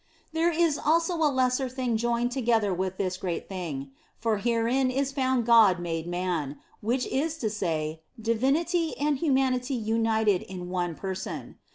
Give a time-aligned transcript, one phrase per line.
[0.33, 3.91] There is also a lesser thing joined together with this OF FOLIGNO 151 great thing:
[4.17, 10.41] for herein is found God made Man, which is to say, divinity and humanity united
[10.41, 11.59] in one person.